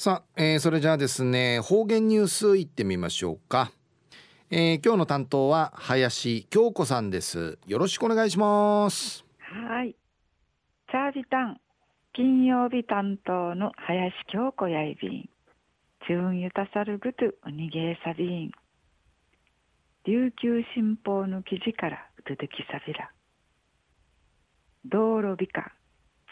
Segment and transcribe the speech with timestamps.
[0.00, 3.72] さあ、えー、それじゃあですね方言ニュースいってみましょうか、
[4.48, 7.58] えー、今日の担当は林京子さんです。
[7.66, 9.24] よろしくお願いします。
[9.40, 9.96] はい。
[10.88, 11.60] チャービタン
[12.12, 15.28] 金曜日担当の林京子やいびん。
[16.06, 18.52] チュンユタサルグトゥウニゲーサビン。
[20.04, 23.10] 琉球新報の記事からうつづきさびら
[24.84, 25.72] 道路美化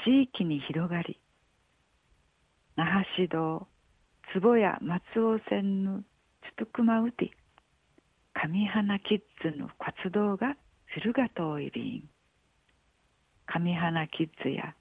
[0.05, 1.19] 地域に広がり。
[2.77, 3.67] 那覇市道
[4.35, 4.61] 坪谷
[5.15, 6.03] 松尾線の
[6.43, 7.31] チトクマウティ
[8.35, 12.11] 上花キッズの活動がフルガトイビン
[13.47, 14.75] 上花キッズや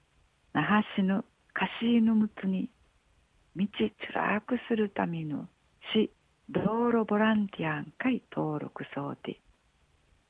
[0.52, 1.24] 那覇市の
[1.54, 2.68] カシーヌムツに
[3.56, 5.48] 道チュラークするための
[5.94, 6.10] 市
[6.50, 9.40] 道路ボランティアン会登録総定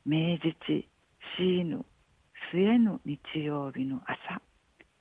[0.04, 0.88] 明治地
[1.36, 1.84] シーヌ
[2.52, 4.40] 末の日曜日の朝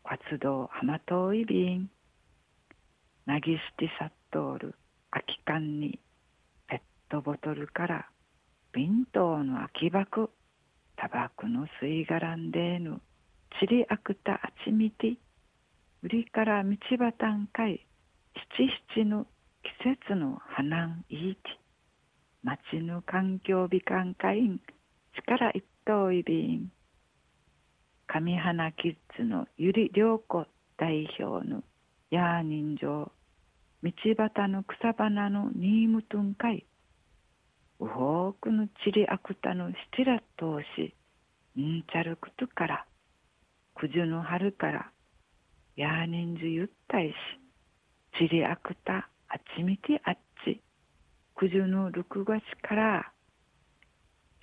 [0.04, 1.92] 活動浜遠い便
[3.26, 4.76] なぎしてさっとおる
[5.10, 6.00] 空き缶に
[6.68, 6.80] ペッ
[7.10, 8.10] トボトルから
[8.72, 10.30] 瓶頭の空き箱
[10.96, 13.02] タバコの吸い殻んでぬ
[13.60, 15.18] ちりあくたあちみて
[16.04, 17.86] 売りから道端んかい
[18.58, 19.26] 七七の
[19.64, 21.42] 季節の花んいいて
[22.44, 24.60] 町の環境美観会員
[25.16, 26.72] 力一等いびん
[28.08, 30.46] 上花キッズのゆり良子
[30.78, 31.64] 代表の
[32.12, 36.64] ヤーニン道端の草花のニームトンカイ。
[37.80, 40.94] ウホークのチリアクタのシティラトウシ
[41.60, 42.86] ンチャルクトから。
[43.82, 44.92] 九十の春から
[45.76, 47.14] ヤーニンジュゆったいし
[48.20, 50.62] チリアクタあちみてあっち。
[51.40, 53.12] 九十の六月から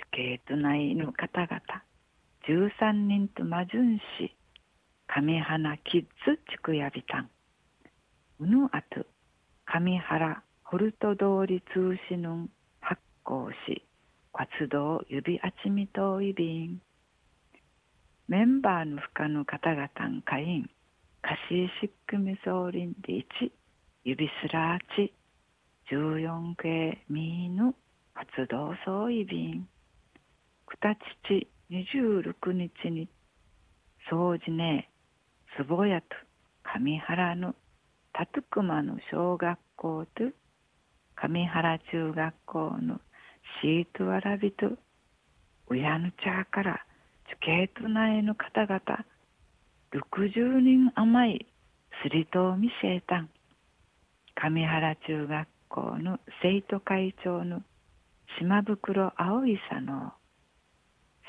[0.00, 1.60] スケート内の方々。
[2.48, 4.36] 13人と魔順し
[5.06, 7.30] 上花キッズ地区やびたん。
[8.43, 9.07] うぬあと
[9.67, 12.48] 上原ホルト通り通しぬ
[12.81, 13.87] 発行し
[14.33, 16.83] 活動指あちみといびん。
[18.27, 20.69] メンバーの深の方々ん会員
[21.23, 23.52] カシーシックミソーリンで1
[24.02, 25.13] 指すらち
[25.92, 27.73] 14系ミーヌ
[28.13, 29.69] 活動総いびん。
[30.67, 30.98] くたち
[31.29, 33.08] ち26日に
[34.11, 34.91] 掃除ね
[35.57, 36.08] つぼやと
[36.64, 37.55] 上原の
[38.12, 40.24] たとくまの小学校と
[41.17, 43.00] 上原中学校の
[43.61, 44.70] シートわらびと
[45.68, 46.84] 親の茶から
[47.28, 48.80] チケート内の方々
[49.92, 51.46] 60人余り
[52.02, 53.30] すりとを見せたん。
[54.34, 57.62] 上原中学校の生徒会長の
[58.39, 60.12] 島袋青いさの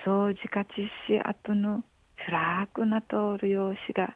[0.05, 0.71] 掃除かち
[1.07, 1.83] し後の
[2.25, 4.15] つらくな通る用紙が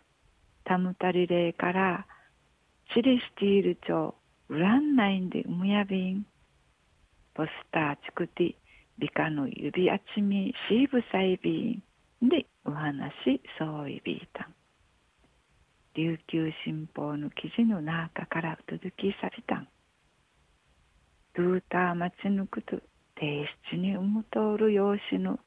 [0.63, 2.05] たむたりれいから
[2.93, 4.15] チリスティール町
[4.47, 6.25] ウランナインでむやびん。
[7.33, 8.55] ポスターチクティ
[8.97, 11.83] 美化の指あちみシーブサイビ
[12.23, 13.11] ンでお話
[13.59, 14.45] そういびいた。
[14.45, 14.55] ん
[15.95, 19.55] 琉球新報の記事の中からお届けされた。
[19.57, 19.67] ん
[21.35, 22.77] ドゥーター待ち抜くと
[23.19, 25.39] 提出にうむ通る用紙の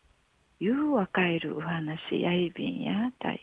[0.58, 3.40] ゆうわかえるお話やいびんやたい。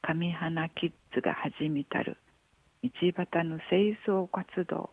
[0.00, 2.16] 上花キッズが始めたる
[2.90, 4.90] 道端の清掃活動、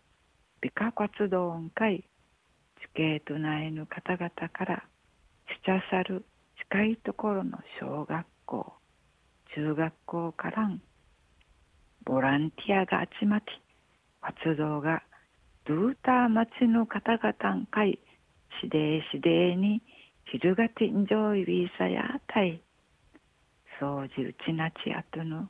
[0.62, 2.04] 美化活動んかい、
[2.82, 4.84] 地形都内の方々から
[5.48, 6.26] しちゃさる
[6.72, 8.74] 近いところの小学校、
[9.56, 10.82] 中学校からん、
[12.06, 13.52] ボランティアが集まって
[14.22, 15.04] 活動が
[15.66, 18.00] ドゥーター町の方々んかい、
[18.62, 19.84] しでしでに
[20.32, 22.60] 昼がてんじょいびさやたい。
[23.80, 25.48] 掃除うちなちあとの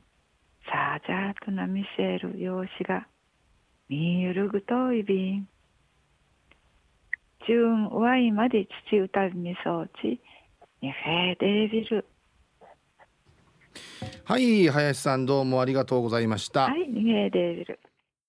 [0.66, 3.06] さあじゃとな見せる用紙が
[3.88, 5.48] みゆるぐといびん。
[7.46, 10.20] 中わいまで父歌みそうち
[10.80, 12.06] にフェーデービル。
[14.24, 16.62] はい林さんどうもありがとうございました。
[16.62, 17.78] はい、にフェーデービル。